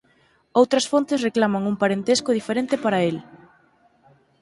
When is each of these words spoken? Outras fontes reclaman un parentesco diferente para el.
Outras 0.59 0.85
fontes 0.91 1.23
reclaman 1.27 1.63
un 1.71 1.75
parentesco 1.81 2.29
diferente 2.39 2.75
para 2.83 2.99
el. 3.09 3.17